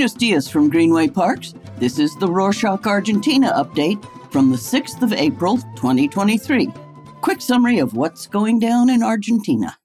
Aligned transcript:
Buenos 0.00 0.14
dias 0.14 0.48
from 0.48 0.70
Greenway 0.70 1.08
Parks. 1.08 1.52
This 1.76 1.98
is 1.98 2.16
the 2.16 2.26
Rorshok 2.26 2.86
Argentina 2.86 3.52
update 3.52 4.02
from 4.32 4.50
the 4.50 4.56
6th 4.56 5.02
of 5.02 5.12
April, 5.12 5.58
2023. 5.76 6.72
Quick 7.20 7.42
summary 7.42 7.80
of 7.80 7.92
what's 7.92 8.26
going 8.26 8.58
down 8.58 8.88
in 8.88 9.02
Argentina. 9.02 9.76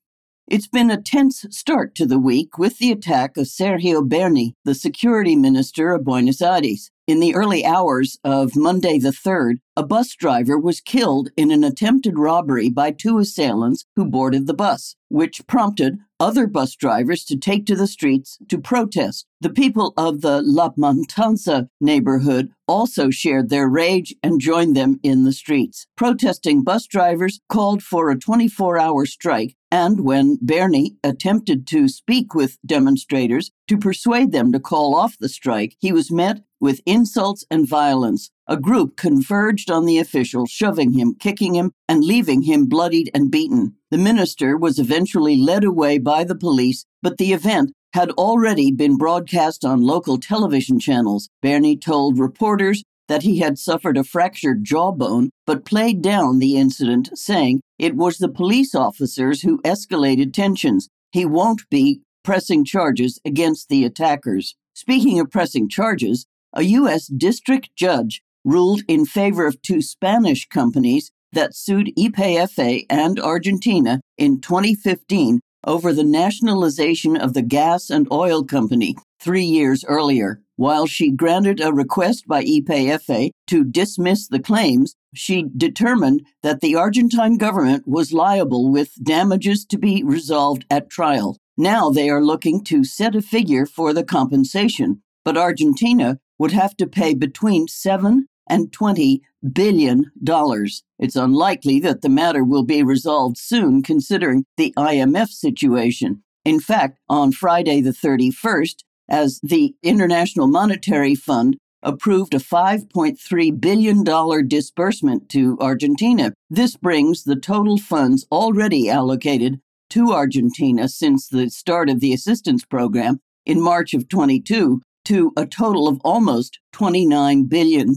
It's 0.48 0.70
been 0.70 0.89
a 0.89 1.02
tense 1.02 1.46
start 1.50 1.96
to 1.96 2.06
the 2.06 2.18
week 2.18 2.57
with 2.57 2.78
the 2.78 2.93
attack 2.93 3.36
of 3.36 3.48
Sergio 3.48 4.07
Berni, 4.07 4.56
the 4.64 4.74
security 4.74 5.36
minister 5.36 5.92
of 5.92 6.06
Buenos 6.06 6.42
Aires. 6.42 6.92
In 7.07 7.20
the 7.20 7.36
early 7.36 7.66
hours 7.66 8.18
of 8.24 8.56
Monday 8.56 8.97
the 8.97 9.10
3rd, 9.10 9.57
a 9.75 9.84
bus 9.84 10.16
driver 10.16 10.57
was 10.57 10.79
killed 10.79 11.29
in 11.36 11.52
an 11.52 11.66
attempted 11.66 12.18
robbery 12.18 12.70
by 12.70 12.92
two 12.92 13.18
assailants 13.18 13.84
who 13.97 14.06
boarded 14.06 14.47
the 14.47 14.54
bus, 14.54 14.96
which 15.10 15.46
prompted 15.46 15.97
other 16.25 16.47
bus 16.47 16.75
drivers 16.75 17.24
to 17.24 17.38
take 17.38 17.68
to 17.68 17.75
the 17.75 17.86
streets 17.86 18.39
to 18.50 18.57
protest. 18.57 19.28
The 19.42 19.52
people 19.52 19.93
of 19.96 20.21
the 20.21 20.42
La 20.42 20.71
Matanza 20.71 21.68
neighborhood 21.79 22.50
also 22.68 23.11
shared 23.11 23.50
their 23.50 23.70
rage 23.70 24.15
and 24.24 24.42
joined 24.42 24.75
them 24.75 25.00
in 25.04 25.24
the 25.24 25.32
streets. 25.32 25.86
Protesting 25.96 26.64
bus 26.64 26.88
drivers 26.88 27.42
called 27.48 27.84
for 27.84 28.10
a 28.10 28.18
24 28.18 28.79
hour 28.79 29.06
strike, 29.06 29.56
and 29.71 30.04
when 30.04 30.39
Berni 30.42 30.96
attempted 31.04 31.68
to 31.68 31.88
speak 31.88 32.34
with 32.34 32.58
demonstrators 32.66 33.52
to 33.67 33.78
persuade 33.78 34.31
them 34.31 34.52
to 34.52 34.59
call 34.59 34.95
off 34.95 35.20
the 35.20 35.30
strike, 35.30 35.76
he 35.80 35.92
was 35.92 36.12
met 36.12 36.42
with 36.59 36.81
insults 36.88 37.45
and 37.52 37.70
violence. 37.70 38.31
A 38.48 38.58
group 38.58 38.95
converged 38.95 39.72
on 39.72 39.86
the 39.86 39.98
official, 39.98 40.45
shoving 40.45 40.94
him, 40.94 41.16
kicking 41.20 41.56
him, 41.56 41.72
and 41.90 42.04
leaving 42.04 42.44
him 42.44 42.68
bloodied 42.68 43.09
and 43.12 43.31
beaten. 43.31 43.73
The 43.90 43.98
minister 43.98 44.56
was 44.56 44.78
eventually 44.78 45.36
led 45.36 45.64
away 45.64 45.98
by 45.98 46.24
the 46.24 46.36
police, 46.36 46.86
but 47.02 47.18
the 47.18 47.34
event 47.34 47.72
had 47.94 48.12
already 48.12 48.72
been 48.72 48.98
broadcast 48.98 49.66
on 49.66 49.82
local 49.82 50.20
television 50.20 50.80
channels. 50.80 51.28
Berni 51.42 51.76
told 51.76 52.20
reporters 52.20 52.84
that 53.08 53.24
he 53.24 53.40
had 53.40 53.58
suffered 53.58 53.98
a 53.98 54.04
fractured 54.04 54.64
jawbone, 54.64 55.32
but 55.48 55.66
played 55.66 56.04
down 56.04 56.38
the 56.38 56.56
incident, 56.56 57.18
saying 57.18 57.62
it 57.80 57.96
was 57.96 58.18
the 58.18 58.30
police 58.30 58.76
officers 58.76 59.42
who 59.42 59.62
escalated 59.64 60.34
tensions. 60.34 60.88
He 61.12 61.26
won't 61.26 61.68
be 61.72 62.02
pressing 62.24 62.64
charges 62.64 63.20
against 63.26 63.70
the 63.70 63.86
attackers. 63.86 64.56
Speaking 64.74 65.20
of 65.20 65.32
pressing 65.32 65.68
charges, 65.68 66.26
a 66.54 66.64
U.S. 66.64 67.08
district 67.08 67.70
judge 67.76 68.22
ruled 68.46 68.82
in 68.88 69.06
favor 69.06 69.46
of 69.46 69.62
two 69.62 69.82
Spanish 69.82 70.48
companies 70.48 71.12
that 71.34 71.56
sued 71.56 71.92
YPF 71.98 72.86
and 72.90 73.20
Argentina 73.20 74.00
in 74.18 74.40
2015 74.40 75.42
over 75.68 75.92
the 75.92 76.04
nationalization 76.04 77.18
of 77.18 77.34
the 77.34 77.42
gas 77.42 77.90
and 77.90 78.08
oil 78.12 78.44
company 78.44 78.96
three 79.20 79.44
years 79.44 79.84
earlier. 79.88 80.42
While 80.58 80.86
she 80.86 81.12
granted 81.12 81.60
a 81.60 81.74
request 81.74 82.28
by 82.28 82.44
YPF 82.44 83.32
to 83.48 83.64
dismiss 83.66 84.28
the 84.28 84.40
claims, 84.40 84.96
she 85.14 85.50
determined 85.58 86.22
that 86.44 86.62
the 86.62 86.76
Argentine 86.76 87.38
government 87.38 87.88
was 87.88 88.14
liable 88.14 88.72
with 88.72 89.04
damages 89.04 89.66
to 89.66 89.78
be 89.78 90.04
resolved 90.04 90.66
at 90.70 90.90
trial. 90.90 91.38
Now 91.58 91.90
they 91.90 92.09
are 92.09 92.24
looking 92.24 92.64
to 92.66 92.84
set 92.84 93.16
a 93.16 93.22
figure 93.22 93.66
for 93.66 93.92
the 93.92 94.04
compensation, 94.04 95.02
but 95.26 95.38
Argentina 95.38 96.20
would 96.38 96.52
have 96.52 96.78
to 96.78 96.88
pay 96.88 97.14
between 97.14 97.68
7 97.68 98.28
and 98.48 98.72
20 98.72 99.22
billion 99.54 100.12
dollars. 100.24 100.84
It's 101.00 101.16
unlikely 101.16 101.80
that 101.82 102.02
the 102.02 102.10
matter 102.10 102.44
will 102.44 102.64
be 102.64 102.84
resolved 102.84 103.38
soon 103.38 103.84
considering 103.84 104.46
the 104.58 104.74
IMF 104.78 105.30
situation. 105.30 106.24
In 106.44 106.60
fact, 106.60 107.00
on 107.10 107.32
Friday 107.32 107.81
the 107.81 107.92
31st, 107.92 108.75
as 109.09 109.40
the 109.44 109.75
International 109.84 110.47
Monetary 110.47 111.16
Fund 111.16 111.58
approved 111.84 112.34
a 112.34 112.40
$5.3 112.40 113.62
billion 113.62 114.48
disbursement 114.48 115.30
to 115.30 115.58
Argentina. 115.62 116.34
This 116.50 116.75
brings 116.75 117.24
the 117.24 117.36
total 117.36 117.78
funds 117.78 118.25
already 118.31 118.90
allocated 118.90 119.59
to 119.92 120.12
Argentina 120.12 120.90
since 120.90 121.28
the 121.28 121.50
start 121.50 121.90
of 121.90 122.00
the 122.00 122.12
assistance 122.12 122.66
program 122.66 123.19
in 123.46 123.62
March 123.62 123.94
of 123.94 124.09
22 124.09 124.81
to 125.06 125.32
a 125.38 125.46
total 125.46 125.88
of 125.88 126.00
almost 126.04 126.60
$29 126.74 127.48
billion. 127.50 127.96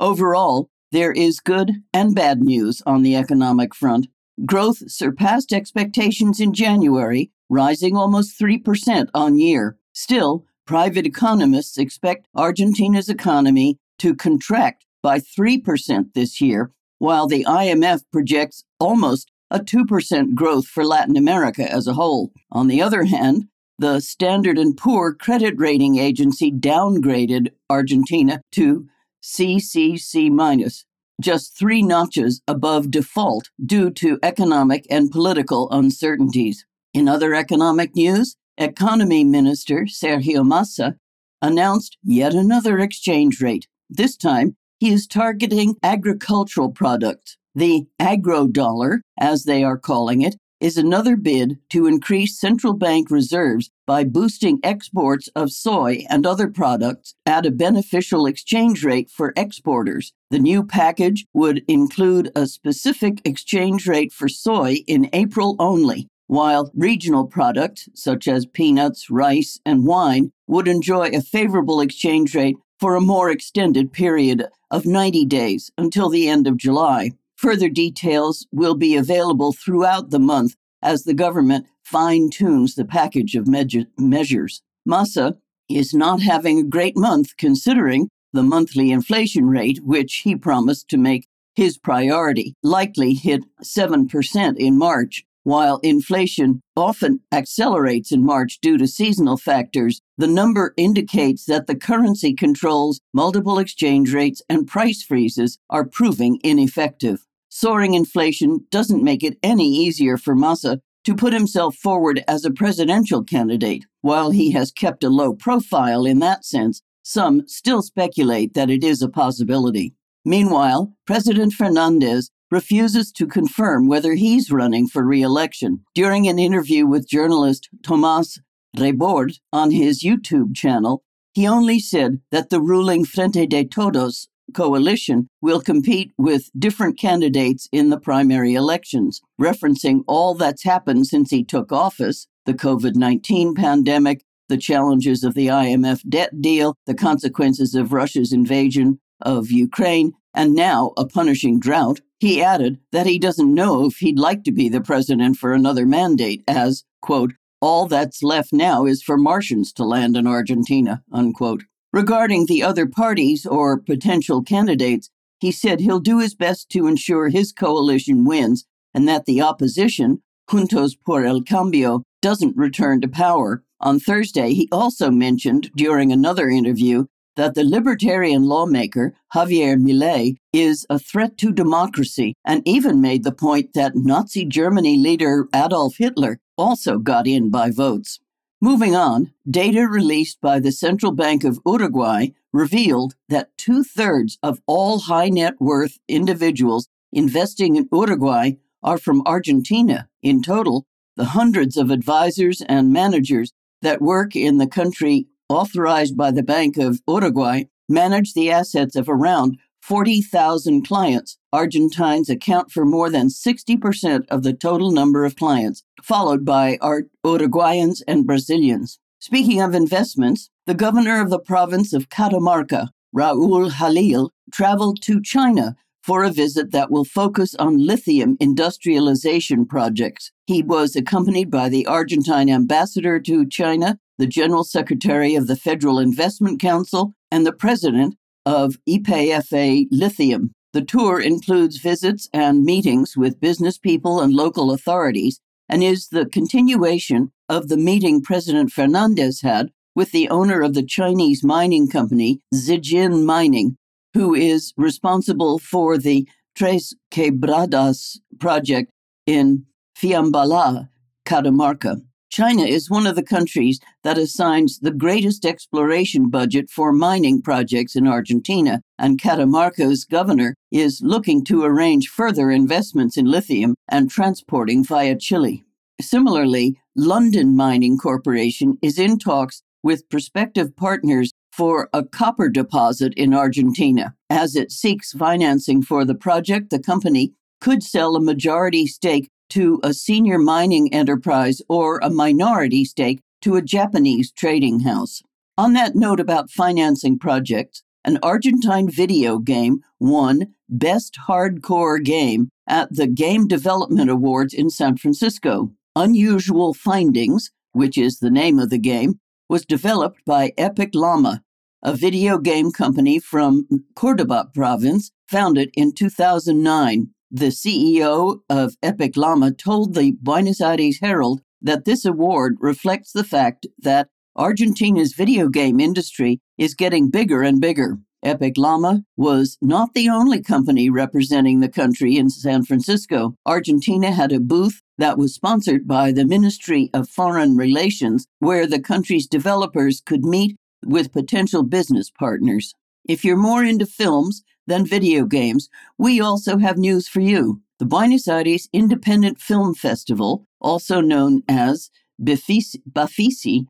Overall, 0.00 0.70
there 0.92 1.12
is 1.12 1.40
good 1.40 1.82
and 1.92 2.14
bad 2.14 2.40
news 2.40 2.82
on 2.86 3.02
the 3.02 3.16
economic 3.16 3.74
front. 3.74 4.06
Growth 4.46 4.90
surpassed 4.90 5.52
expectations 5.52 6.40
in 6.40 6.54
January, 6.54 7.30
rising 7.48 7.96
almost 7.96 8.38
3% 8.40 9.08
on 9.12 9.38
year. 9.38 9.76
Still, 9.92 10.44
private 10.66 11.06
economists 11.06 11.76
expect 11.76 12.26
Argentina's 12.36 13.08
economy 13.08 13.78
to 13.98 14.14
contract 14.14 14.84
by 15.02 15.18
3% 15.18 16.14
this 16.14 16.40
year, 16.40 16.72
while 16.98 17.26
the 17.26 17.44
IMF 17.44 18.02
projects 18.12 18.64
almost 18.78 19.30
a 19.50 19.60
2% 19.60 20.34
growth 20.34 20.66
for 20.66 20.84
Latin 20.84 21.16
America 21.16 21.70
as 21.70 21.86
a 21.86 21.94
whole. 21.94 22.32
On 22.52 22.68
the 22.68 22.82
other 22.82 23.04
hand, 23.04 23.48
the 23.78 24.00
Standard 24.00 24.58
& 24.68 24.76
Poor 24.76 25.14
credit 25.14 25.54
rating 25.56 25.98
agency 25.98 26.50
downgraded 26.50 27.52
Argentina 27.70 28.40
to 28.52 28.86
CCC 29.22 30.30
minus, 30.30 30.84
just 31.20 31.56
3 31.56 31.82
notches 31.82 32.42
above 32.48 32.90
default 32.90 33.50
due 33.64 33.90
to 33.90 34.18
economic 34.22 34.86
and 34.90 35.10
political 35.10 35.70
uncertainties. 35.70 36.66
In 36.92 37.08
other 37.08 37.34
economic 37.34 37.94
news, 37.94 38.36
Economy 38.56 39.22
Minister 39.22 39.82
Sergio 39.82 40.44
Massa 40.44 40.96
announced 41.40 41.96
yet 42.02 42.34
another 42.34 42.80
exchange 42.80 43.40
rate. 43.40 43.68
This 43.88 44.16
time, 44.16 44.56
he 44.80 44.92
is 44.92 45.06
targeting 45.06 45.76
agricultural 45.82 46.72
products. 46.72 47.36
The 47.54 47.86
agro 48.00 48.48
dollar, 48.48 49.02
as 49.18 49.44
they 49.44 49.62
are 49.62 49.78
calling 49.78 50.22
it, 50.22 50.36
is 50.60 50.76
another 50.76 51.16
bid 51.16 51.58
to 51.70 51.86
increase 51.86 52.38
central 52.38 52.72
bank 52.72 53.10
reserves 53.10 53.70
by 53.86 54.04
boosting 54.04 54.58
exports 54.62 55.28
of 55.34 55.52
soy 55.52 56.04
and 56.10 56.26
other 56.26 56.48
products 56.48 57.14
at 57.24 57.46
a 57.46 57.50
beneficial 57.50 58.26
exchange 58.26 58.84
rate 58.84 59.10
for 59.10 59.32
exporters. 59.36 60.12
The 60.30 60.38
new 60.38 60.64
package 60.64 61.26
would 61.32 61.64
include 61.68 62.30
a 62.34 62.46
specific 62.46 63.20
exchange 63.24 63.86
rate 63.86 64.12
for 64.12 64.28
soy 64.28 64.78
in 64.86 65.08
April 65.12 65.56
only, 65.58 66.08
while 66.26 66.70
regional 66.74 67.26
products 67.26 67.88
such 67.94 68.28
as 68.28 68.46
peanuts, 68.46 69.10
rice, 69.10 69.58
and 69.64 69.86
wine 69.86 70.32
would 70.46 70.68
enjoy 70.68 71.08
a 71.08 71.22
favorable 71.22 71.80
exchange 71.80 72.34
rate 72.34 72.56
for 72.78 72.94
a 72.94 73.00
more 73.00 73.30
extended 73.30 73.92
period 73.92 74.46
of 74.70 74.86
90 74.86 75.24
days 75.26 75.70
until 75.78 76.08
the 76.08 76.28
end 76.28 76.46
of 76.46 76.56
July. 76.56 77.10
Further 77.38 77.68
details 77.68 78.48
will 78.50 78.74
be 78.74 78.96
available 78.96 79.52
throughout 79.52 80.10
the 80.10 80.18
month 80.18 80.56
as 80.82 81.04
the 81.04 81.14
government 81.14 81.66
fine 81.84 82.30
tunes 82.30 82.74
the 82.74 82.84
package 82.84 83.36
of 83.36 83.46
me- 83.46 83.86
measures. 83.96 84.60
Massa 84.84 85.36
is 85.68 85.94
not 85.94 86.20
having 86.20 86.58
a 86.58 86.64
great 86.64 86.96
month 86.96 87.36
considering 87.36 88.08
the 88.32 88.42
monthly 88.42 88.90
inflation 88.90 89.46
rate, 89.48 89.78
which 89.84 90.16
he 90.24 90.34
promised 90.34 90.88
to 90.88 90.98
make 90.98 91.28
his 91.54 91.78
priority, 91.78 92.54
likely 92.64 93.14
hit 93.14 93.44
7% 93.62 94.56
in 94.58 94.76
March. 94.76 95.24
While 95.44 95.78
inflation 95.78 96.60
often 96.76 97.20
accelerates 97.32 98.12
in 98.12 98.24
March 98.24 98.58
due 98.60 98.76
to 98.78 98.86
seasonal 98.86 99.36
factors, 99.36 100.00
the 100.18 100.26
number 100.26 100.74
indicates 100.76 101.44
that 101.46 101.66
the 101.66 101.76
currency 101.76 102.34
controls, 102.34 103.00
multiple 103.14 103.58
exchange 103.58 104.12
rates, 104.12 104.42
and 104.50 104.66
price 104.66 105.02
freezes 105.02 105.58
are 105.70 105.86
proving 105.86 106.38
ineffective. 106.42 107.24
Soaring 107.48 107.94
inflation 107.94 108.66
doesn't 108.70 109.02
make 109.02 109.22
it 109.22 109.38
any 109.42 109.68
easier 109.68 110.16
for 110.16 110.34
Massa 110.34 110.80
to 111.04 111.14
put 111.14 111.32
himself 111.32 111.74
forward 111.74 112.22
as 112.28 112.44
a 112.44 112.50
presidential 112.50 113.24
candidate. 113.24 113.86
While 114.02 114.30
he 114.30 114.52
has 114.52 114.70
kept 114.70 115.02
a 115.02 115.08
low 115.08 115.32
profile 115.32 116.04
in 116.04 116.18
that 116.18 116.44
sense, 116.44 116.82
some 117.02 117.48
still 117.48 117.80
speculate 117.80 118.52
that 118.52 118.68
it 118.68 118.84
is 118.84 119.00
a 119.00 119.08
possibility. 119.08 119.94
Meanwhile, 120.24 120.92
President 121.06 121.54
Fernandez 121.54 122.30
refuses 122.50 123.10
to 123.12 123.26
confirm 123.26 123.88
whether 123.88 124.14
he's 124.14 124.50
running 124.50 124.86
for 124.86 125.04
re 125.04 125.22
election. 125.22 125.84
During 125.94 126.28
an 126.28 126.38
interview 126.38 126.86
with 126.86 127.08
journalist 127.08 127.70
Tomas 127.82 128.38
Rebord 128.76 129.38
on 129.52 129.70
his 129.70 130.02
YouTube 130.02 130.54
channel, 130.54 131.02
he 131.32 131.46
only 131.46 131.78
said 131.78 132.20
that 132.30 132.50
the 132.50 132.60
ruling 132.60 133.04
Frente 133.04 133.48
de 133.48 133.64
Todos 133.64 134.28
coalition 134.54 135.28
will 135.40 135.60
compete 135.60 136.12
with 136.18 136.50
different 136.58 136.98
candidates 136.98 137.68
in 137.72 137.90
the 137.90 138.00
primary 138.00 138.54
elections, 138.54 139.20
referencing 139.40 140.02
all 140.06 140.34
that's 140.34 140.64
happened 140.64 141.06
since 141.06 141.30
he 141.30 141.44
took 141.44 141.72
office 141.72 142.26
the 142.46 142.54
COVID 142.54 142.94
19 142.94 143.54
pandemic, 143.54 144.24
the 144.48 144.56
challenges 144.56 145.22
of 145.22 145.34
the 145.34 145.48
IMF 145.48 146.00
debt 146.08 146.40
deal, 146.40 146.74
the 146.86 146.94
consequences 146.94 147.74
of 147.74 147.92
Russia's 147.92 148.32
invasion 148.32 148.98
of 149.20 149.50
Ukraine, 149.50 150.12
and 150.34 150.54
now 150.54 150.92
a 150.96 151.06
punishing 151.06 151.60
drought. 151.60 152.00
He 152.20 152.42
added 152.42 152.78
that 152.90 153.06
he 153.06 153.18
doesn't 153.18 153.52
know 153.52 153.86
if 153.86 153.96
he'd 153.96 154.18
like 154.18 154.44
to 154.44 154.52
be 154.52 154.68
the 154.68 154.80
president 154.80 155.36
for 155.36 155.52
another 155.52 155.84
mandate, 155.84 156.42
as, 156.48 156.84
quote, 157.02 157.32
All 157.60 157.86
that's 157.86 158.22
left 158.22 158.52
now 158.52 158.86
is 158.86 159.02
for 159.02 159.18
Martians 159.18 159.72
to 159.74 159.84
land 159.84 160.16
in 160.16 160.26
Argentina, 160.26 161.02
unquote. 161.12 161.64
Regarding 161.92 162.44
the 162.44 162.62
other 162.62 162.86
parties 162.86 163.46
or 163.46 163.80
potential 163.80 164.42
candidates, 164.42 165.08
he 165.40 165.50
said 165.50 165.80
he'll 165.80 166.00
do 166.00 166.18
his 166.18 166.34
best 166.34 166.68
to 166.70 166.86
ensure 166.86 167.28
his 167.28 167.52
coalition 167.52 168.24
wins 168.24 168.66
and 168.92 169.08
that 169.08 169.24
the 169.24 169.40
opposition, 169.40 170.22
Juntos 170.50 170.96
por 171.06 171.24
el 171.24 171.40
Cambio, 171.40 172.02
doesn't 172.20 172.56
return 172.56 173.00
to 173.00 173.08
power. 173.08 173.62
On 173.80 174.00
Thursday, 174.00 174.52
he 174.52 174.68
also 174.72 175.10
mentioned 175.10 175.70
during 175.76 176.12
another 176.12 176.50
interview 176.50 177.06
that 177.36 177.54
the 177.54 177.64
libertarian 177.64 178.42
lawmaker 178.44 179.14
Javier 179.32 179.80
Milei 179.80 180.36
is 180.52 180.84
a 180.90 180.98
threat 180.98 181.38
to 181.38 181.52
democracy 181.52 182.34
and 182.44 182.66
even 182.66 183.00
made 183.00 183.22
the 183.22 183.32
point 183.32 183.74
that 183.74 183.94
Nazi 183.94 184.44
Germany 184.44 184.96
leader 184.96 185.48
Adolf 185.54 185.96
Hitler 185.98 186.40
also 186.56 186.98
got 186.98 187.28
in 187.28 187.48
by 187.48 187.70
votes. 187.70 188.18
Moving 188.60 188.96
on, 188.96 189.32
data 189.48 189.86
released 189.86 190.40
by 190.40 190.58
the 190.58 190.72
Central 190.72 191.12
Bank 191.12 191.44
of 191.44 191.60
Uruguay 191.64 192.28
revealed 192.52 193.14
that 193.28 193.56
two 193.56 193.84
thirds 193.84 194.36
of 194.42 194.60
all 194.66 194.98
high 194.98 195.28
net 195.28 195.54
worth 195.60 195.98
individuals 196.08 196.88
investing 197.12 197.76
in 197.76 197.88
Uruguay 197.92 198.52
are 198.82 198.98
from 198.98 199.22
Argentina. 199.26 200.08
In 200.22 200.42
total, 200.42 200.86
the 201.14 201.26
hundreds 201.26 201.76
of 201.76 201.92
advisors 201.92 202.60
and 202.62 202.92
managers 202.92 203.52
that 203.82 204.02
work 204.02 204.34
in 204.34 204.58
the 204.58 204.66
country 204.66 205.28
authorized 205.48 206.16
by 206.16 206.30
the 206.30 206.42
Bank 206.42 206.76
of 206.76 207.00
Uruguay, 207.08 207.64
manage 207.88 208.34
the 208.34 208.50
assets 208.50 208.96
of 208.96 209.08
around 209.08 209.58
40,000 209.88 210.86
clients. 210.86 211.38
Argentines 211.50 212.28
account 212.28 212.70
for 212.70 212.84
more 212.84 213.08
than 213.08 213.28
60% 213.28 214.26
of 214.28 214.42
the 214.42 214.52
total 214.52 214.90
number 214.90 215.24
of 215.24 215.34
clients, 215.34 215.82
followed 216.02 216.44
by 216.44 216.76
Uruguayans 217.24 218.02
and 218.06 218.26
Brazilians. 218.26 218.98
Speaking 219.18 219.62
of 219.62 219.74
investments, 219.74 220.50
the 220.66 220.74
governor 220.74 221.22
of 221.22 221.30
the 221.30 221.38
province 221.40 221.94
of 221.94 222.10
Catamarca, 222.10 222.88
Raul 223.16 223.70
Jalil, 223.70 224.28
traveled 224.52 225.00
to 225.04 225.22
China 225.22 225.74
for 226.02 226.22
a 226.22 226.30
visit 226.30 226.70
that 226.72 226.90
will 226.90 227.06
focus 227.06 227.54
on 227.54 227.86
lithium 227.86 228.36
industrialization 228.40 229.64
projects. 229.64 230.32
He 230.46 230.62
was 230.62 230.96
accompanied 230.96 231.50
by 231.50 231.70
the 231.70 231.86
Argentine 231.86 232.50
ambassador 232.50 233.18
to 233.20 233.48
China, 233.48 233.98
the 234.18 234.26
General 234.26 234.64
Secretary 234.64 235.34
of 235.34 235.46
the 235.46 235.56
Federal 235.56 235.98
Investment 235.98 236.60
Council, 236.60 237.14
and 237.30 237.46
the 237.46 237.54
President 237.54 238.16
of 238.48 238.78
YPF 238.88 239.88
Lithium. 239.90 240.52
The 240.72 240.82
tour 240.82 241.20
includes 241.20 241.76
visits 241.76 242.30
and 242.32 242.64
meetings 242.64 243.14
with 243.14 243.40
business 243.40 243.76
people 243.76 244.22
and 244.22 244.32
local 244.32 244.70
authorities 244.70 245.38
and 245.68 245.82
is 245.82 246.08
the 246.08 246.24
continuation 246.24 247.30
of 247.50 247.68
the 247.68 247.76
meeting 247.76 248.22
President 248.22 248.72
Fernandez 248.72 249.42
had 249.42 249.68
with 249.94 250.12
the 250.12 250.30
owner 250.30 250.62
of 250.62 250.72
the 250.72 250.82
Chinese 250.82 251.44
mining 251.44 251.90
company, 251.90 252.40
Zijin 252.54 253.22
Mining, 253.26 253.76
who 254.14 254.34
is 254.34 254.72
responsible 254.78 255.58
for 255.58 255.98
the 255.98 256.26
Tres 256.56 256.96
Quebradas 257.12 258.18
project 258.40 258.90
in 259.26 259.66
Fiambala, 259.94 260.88
Catamarca. 261.26 262.00
China 262.30 262.62
is 262.62 262.90
one 262.90 263.06
of 263.06 263.16
the 263.16 263.22
countries 263.22 263.80
that 264.04 264.18
assigns 264.18 264.78
the 264.78 264.90
greatest 264.90 265.46
exploration 265.46 266.28
budget 266.28 266.68
for 266.68 266.92
mining 266.92 267.40
projects 267.40 267.96
in 267.96 268.06
Argentina, 268.06 268.82
and 268.98 269.20
Catamarca's 269.20 270.04
governor 270.04 270.54
is 270.70 271.00
looking 271.02 271.42
to 271.44 271.64
arrange 271.64 272.08
further 272.08 272.50
investments 272.50 273.16
in 273.16 273.24
lithium 273.24 273.74
and 273.88 274.10
transporting 274.10 274.84
via 274.84 275.16
Chile. 275.16 275.64
Similarly, 276.00 276.78
Lundin 276.96 277.56
Mining 277.56 277.96
Corporation 277.96 278.76
is 278.82 278.98
in 278.98 279.18
talks 279.18 279.62
with 279.82 280.08
prospective 280.10 280.76
partners 280.76 281.32
for 281.50 281.88
a 281.92 282.04
copper 282.04 282.48
deposit 282.48 283.14
in 283.14 283.32
Argentina. 283.32 284.14
As 284.28 284.54
it 284.54 284.70
seeks 284.70 285.12
financing 285.12 285.82
for 285.82 286.04
the 286.04 286.14
project, 286.14 286.70
the 286.70 286.78
company 286.78 287.32
could 287.60 287.82
sell 287.82 288.14
a 288.14 288.20
majority 288.20 288.86
stake 288.86 289.28
to 289.50 289.80
a 289.82 289.94
senior 289.94 290.38
mining 290.38 290.92
enterprise 290.92 291.62
or 291.68 291.98
a 291.98 292.10
minority 292.10 292.84
stake 292.84 293.20
to 293.42 293.56
a 293.56 293.62
Japanese 293.62 294.32
trading 294.32 294.80
house. 294.80 295.22
On 295.56 295.72
that 295.72 295.96
note 295.96 296.20
about 296.20 296.50
financing 296.50 297.18
projects, 297.18 297.82
an 298.04 298.18
Argentine 298.22 298.88
video 298.88 299.38
game 299.38 299.80
won 299.98 300.54
Best 300.68 301.18
Hardcore 301.26 302.02
Game 302.02 302.48
at 302.66 302.94
the 302.94 303.06
Game 303.06 303.46
Development 303.46 304.08
Awards 304.08 304.54
in 304.54 304.70
San 304.70 304.96
Francisco. 304.96 305.72
Unusual 305.96 306.74
Findings, 306.74 307.50
which 307.72 307.98
is 307.98 308.18
the 308.18 308.30
name 308.30 308.58
of 308.58 308.70
the 308.70 308.78
game, 308.78 309.18
was 309.48 309.64
developed 309.64 310.24
by 310.24 310.52
Epic 310.56 310.90
Llama, 310.94 311.42
a 311.82 311.94
video 311.94 312.38
game 312.38 312.70
company 312.70 313.18
from 313.18 313.66
Cordoba 313.94 314.50
province 314.54 315.10
founded 315.28 315.70
in 315.74 315.92
2009 315.92 317.10
the 317.30 317.46
CEO 317.46 318.40
of 318.48 318.76
Epic 318.82 319.16
Llama 319.16 319.52
told 319.52 319.94
the 319.94 320.12
Buenos 320.22 320.60
Aires 320.60 320.98
Herald 321.00 321.40
that 321.60 321.84
this 321.84 322.04
award 322.04 322.56
reflects 322.60 323.12
the 323.12 323.24
fact 323.24 323.66
that 323.78 324.08
Argentina's 324.36 325.14
video 325.14 325.48
game 325.48 325.80
industry 325.80 326.40
is 326.56 326.74
getting 326.74 327.10
bigger 327.10 327.42
and 327.42 327.60
bigger. 327.60 327.98
Epic 328.22 328.54
Llama 328.56 329.02
was 329.16 329.58
not 329.60 329.94
the 329.94 330.08
only 330.08 330.42
company 330.42 330.90
representing 330.90 331.60
the 331.60 331.68
country 331.68 332.16
in 332.16 332.30
San 332.30 332.64
Francisco. 332.64 333.34
Argentina 333.46 334.10
had 334.10 334.32
a 334.32 334.40
booth 334.40 334.80
that 334.96 335.18
was 335.18 335.34
sponsored 335.34 335.86
by 335.86 336.10
the 336.10 336.24
Ministry 336.24 336.90
of 336.92 337.08
Foreign 337.08 337.56
Relations, 337.56 338.26
where 338.40 338.66
the 338.66 338.80
country's 338.80 339.28
developers 339.28 340.02
could 340.04 340.24
meet 340.24 340.56
with 340.84 341.12
potential 341.12 341.62
business 341.62 342.10
partners. 342.10 342.74
If 343.08 343.24
you're 343.24 343.36
more 343.36 343.64
into 343.64 343.86
films, 343.86 344.42
than 344.68 344.86
video 344.86 345.24
games, 345.24 345.68
we 345.98 346.20
also 346.20 346.58
have 346.58 346.78
news 346.78 347.08
for 347.08 347.20
you. 347.20 347.62
The 347.78 347.86
Buenos 347.86 348.28
Aires 348.28 348.68
Independent 348.72 349.40
Film 349.40 349.74
Festival, 349.74 350.44
also 350.60 351.00
known 351.00 351.42
as 351.48 351.90
BAFICI, 352.22 353.66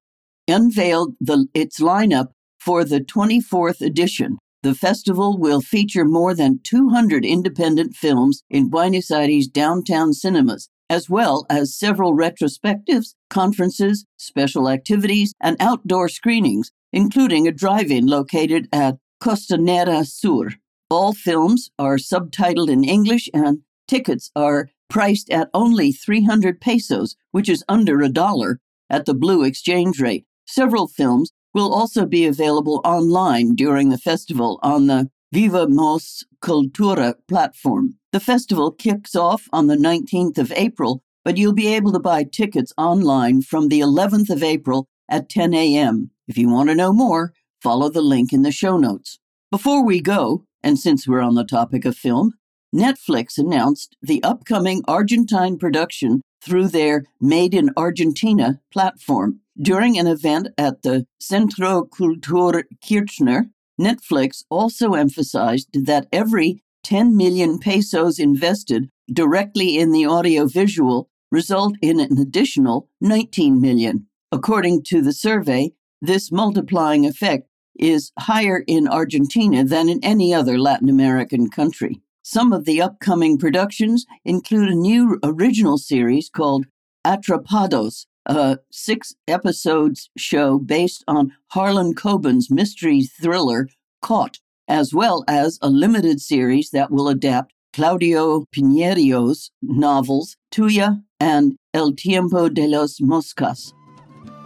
unveiled 0.48 1.14
the, 1.20 1.46
its 1.54 1.80
lineup 1.80 2.28
for 2.58 2.84
the 2.84 3.00
24th 3.00 3.80
edition. 3.80 4.38
The 4.62 4.74
festival 4.74 5.38
will 5.38 5.60
feature 5.60 6.04
more 6.04 6.34
than 6.34 6.60
200 6.64 7.24
independent 7.24 7.94
films 7.94 8.42
in 8.50 8.70
Buenos 8.70 9.10
Aires 9.10 9.46
downtown 9.46 10.12
cinemas, 10.12 10.68
as 10.90 11.08
well 11.08 11.46
as 11.48 11.76
several 11.76 12.16
retrospectives, 12.16 13.14
conferences, 13.30 14.04
special 14.16 14.68
activities, 14.68 15.32
and 15.40 15.56
outdoor 15.60 16.08
screenings, 16.08 16.70
including 16.92 17.46
a 17.46 17.52
drive 17.52 17.90
in 17.90 18.06
located 18.06 18.68
at 18.72 18.96
Costanera 19.22 20.06
Sur. 20.06 20.54
All 20.90 21.12
films 21.12 21.70
are 21.78 21.96
subtitled 21.96 22.70
in 22.70 22.82
English 22.82 23.28
and 23.34 23.58
tickets 23.86 24.30
are 24.34 24.70
priced 24.88 25.28
at 25.30 25.50
only 25.52 25.92
300 25.92 26.60
pesos, 26.60 27.14
which 27.30 27.48
is 27.48 27.64
under 27.68 28.00
a 28.00 28.08
dollar 28.08 28.60
at 28.88 29.04
the 29.04 29.14
blue 29.14 29.44
exchange 29.44 30.00
rate. 30.00 30.24
Several 30.46 30.88
films 30.88 31.30
will 31.52 31.74
also 31.74 32.06
be 32.06 32.24
available 32.24 32.80
online 32.84 33.54
during 33.54 33.90
the 33.90 33.98
festival 33.98 34.58
on 34.62 34.86
the 34.86 35.10
Vivamos 35.34 36.24
Cultura 36.40 37.14
platform. 37.28 37.98
The 38.12 38.20
festival 38.20 38.72
kicks 38.72 39.14
off 39.14 39.46
on 39.52 39.66
the 39.66 39.76
19th 39.76 40.38
of 40.38 40.52
April, 40.52 41.02
but 41.22 41.36
you'll 41.36 41.52
be 41.52 41.74
able 41.74 41.92
to 41.92 41.98
buy 41.98 42.24
tickets 42.24 42.72
online 42.78 43.42
from 43.42 43.68
the 43.68 43.80
11th 43.80 44.30
of 44.30 44.42
April 44.42 44.88
at 45.10 45.28
10 45.28 45.52
a.m. 45.52 46.10
If 46.26 46.38
you 46.38 46.48
want 46.48 46.70
to 46.70 46.74
know 46.74 46.94
more, 46.94 47.34
follow 47.62 47.90
the 47.90 48.00
link 48.00 48.32
in 48.32 48.40
the 48.40 48.52
show 48.52 48.78
notes. 48.78 49.18
Before 49.50 49.84
we 49.84 50.00
go, 50.00 50.44
and 50.62 50.78
since 50.78 51.06
we're 51.06 51.20
on 51.20 51.34
the 51.34 51.44
topic 51.44 51.84
of 51.84 51.96
film, 51.96 52.32
Netflix 52.74 53.38
announced 53.38 53.96
the 54.02 54.22
upcoming 54.22 54.82
Argentine 54.86 55.56
production 55.56 56.22
through 56.42 56.68
their 56.68 57.04
Made 57.20 57.54
in 57.54 57.70
Argentina 57.76 58.60
platform. 58.72 59.40
During 59.60 59.98
an 59.98 60.06
event 60.06 60.48
at 60.56 60.82
the 60.82 61.06
Centro 61.18 61.84
Cultur 61.84 62.64
Kirchner, 62.86 63.46
Netflix 63.80 64.44
also 64.50 64.94
emphasized 64.94 65.68
that 65.72 66.06
every 66.12 66.62
10 66.84 67.16
million 67.16 67.58
pesos 67.58 68.18
invested 68.18 68.88
directly 69.12 69.78
in 69.78 69.92
the 69.92 70.06
audiovisual 70.06 71.08
result 71.30 71.74
in 71.82 72.00
an 72.00 72.18
additional 72.18 72.88
19 73.00 73.60
million. 73.60 74.06
According 74.30 74.84
to 74.84 75.00
the 75.00 75.12
survey, 75.12 75.72
this 76.00 76.30
multiplying 76.30 77.06
effect 77.06 77.48
is 77.78 78.12
higher 78.18 78.64
in 78.66 78.88
Argentina 78.88 79.64
than 79.64 79.88
in 79.88 80.00
any 80.02 80.34
other 80.34 80.58
Latin 80.58 80.88
American 80.88 81.48
country. 81.48 82.00
Some 82.22 82.52
of 82.52 82.64
the 82.64 82.82
upcoming 82.82 83.38
productions 83.38 84.04
include 84.24 84.68
a 84.68 84.74
new 84.74 85.18
original 85.22 85.78
series 85.78 86.28
called 86.28 86.66
Atrapados, 87.06 88.04
a 88.26 88.58
six 88.70 89.14
episodes 89.26 90.10
show 90.18 90.58
based 90.58 91.02
on 91.08 91.32
Harlan 91.52 91.94
Coben's 91.94 92.50
mystery 92.50 93.02
thriller 93.02 93.68
Caught, 94.02 94.40
as 94.68 94.92
well 94.92 95.24
as 95.26 95.58
a 95.62 95.70
limited 95.70 96.20
series 96.20 96.70
that 96.70 96.90
will 96.90 97.08
adapt 97.08 97.54
Claudia 97.72 98.20
Piñeiros's 98.54 99.50
novels 99.62 100.36
Tuya 100.52 101.02
and 101.20 101.56
El 101.72 101.92
Tiempo 101.92 102.48
de 102.48 102.66
los 102.66 103.00
Moscas. 103.00 103.72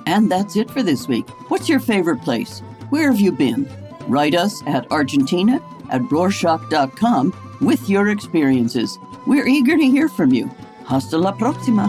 And 0.06 0.30
that's 0.30 0.56
it 0.56 0.70
for 0.70 0.82
this 0.82 1.08
week. 1.08 1.28
What's 1.50 1.68
your 1.68 1.80
favorite 1.80 2.22
place? 2.22 2.62
Where 2.92 3.10
have 3.10 3.20
you 3.20 3.32
been? 3.32 3.66
Write 4.06 4.34
us 4.34 4.62
at 4.66 4.92
Argentina 4.92 5.62
at 5.88 6.02
Rorshok.com 6.02 7.56
with 7.62 7.88
your 7.88 8.10
experiences. 8.10 8.98
We're 9.26 9.46
eager 9.46 9.78
to 9.78 9.82
hear 9.82 10.10
from 10.10 10.34
you. 10.34 10.50
Hasta 10.84 11.16
la 11.16 11.32
próxima. 11.32 11.88